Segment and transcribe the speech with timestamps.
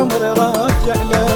[0.00, 1.30] عمري راجع لك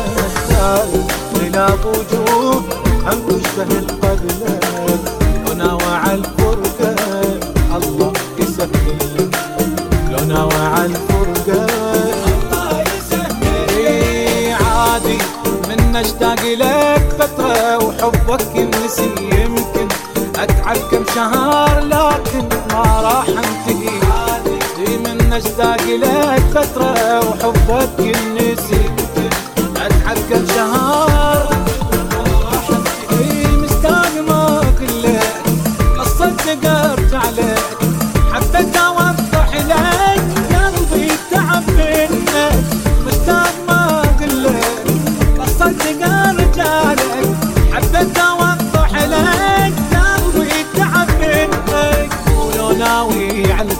[1.35, 2.63] غلاب وجوه
[3.07, 4.61] هم تشبه القبلة
[5.51, 6.95] وناوى الفرقة
[7.77, 9.31] الله يسهل.
[10.11, 11.67] لو ناوى الفرقة
[12.27, 14.55] الله يسهل.
[14.65, 15.19] عادي
[15.69, 19.89] من اشتاق لك فترة وحبك ينسي يمكن
[20.37, 21.74] أتعب كم شهر
[25.35, 28.91] من اشتاق لك فترة وحبك ينسي
[29.77, 31.49] اتعب كم شهر
[33.63, 35.33] مشتاق ما كلك
[36.01, 37.79] الصدق أرجع لك.
[38.33, 40.23] حبيت أوضح لك.
[40.55, 42.53] قلبي تعب منك.
[43.07, 44.87] مشتاق ما قلك
[45.41, 47.37] الصدق أرجع لك.
[47.73, 49.75] حبيت أوضح لك.
[49.95, 52.11] قلبي تعب منك.
[52.39, 53.73] ولو ناوي على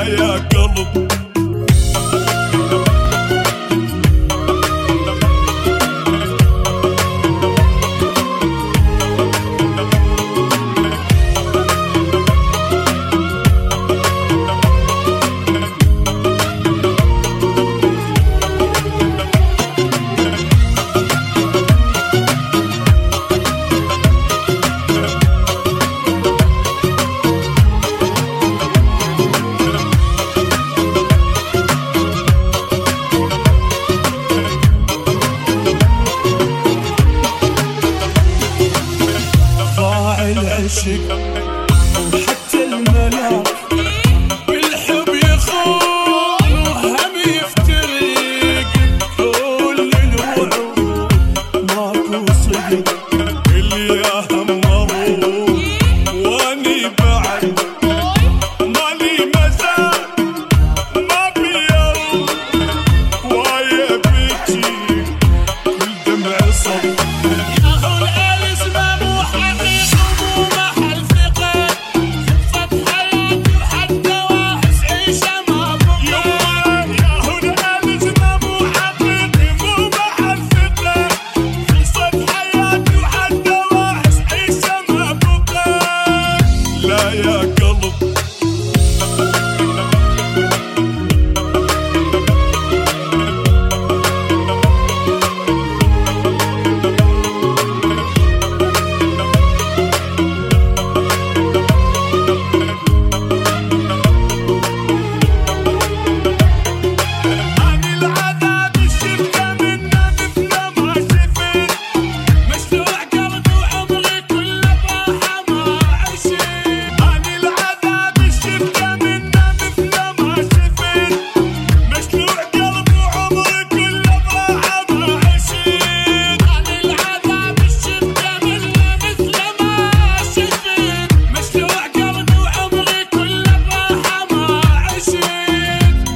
[0.00, 1.08] ya kalın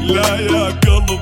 [0.06, 1.20] illa yakalım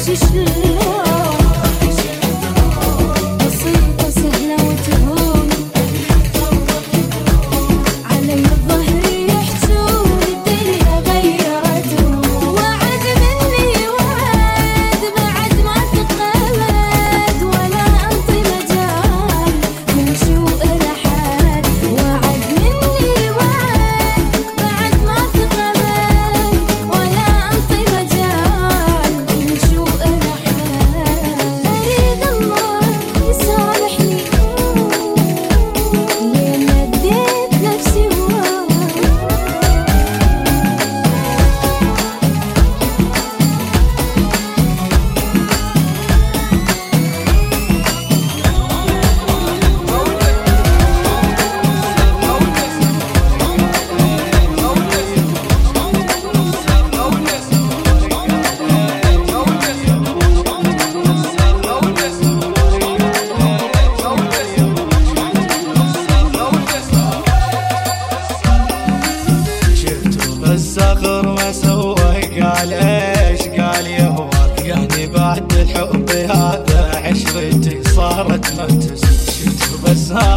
[0.00, 0.69] 其实。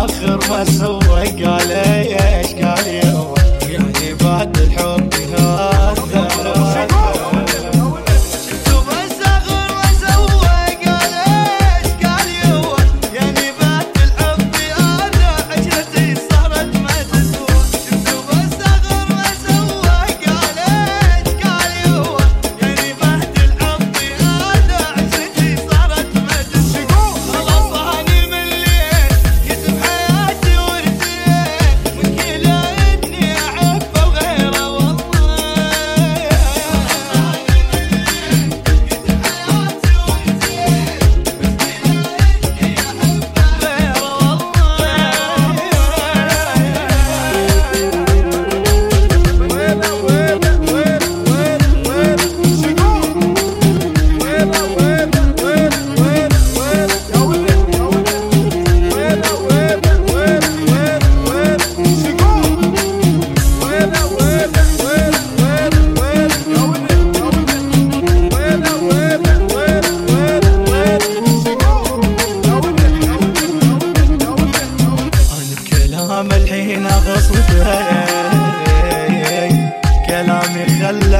[0.03, 3.02] آخر ما سوى قال إيش قال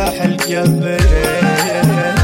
[0.03, 2.22] جناح الجبل.